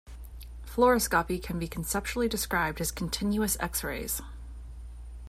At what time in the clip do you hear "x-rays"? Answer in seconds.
3.59-4.19